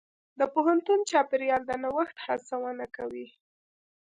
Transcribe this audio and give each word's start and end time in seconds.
د 0.39 0.41
پوهنتون 0.53 0.99
چاپېریال 1.09 1.61
د 1.65 1.71
نوښت 1.83 2.17
هڅونه 2.25 2.85
کوي. 2.95 3.27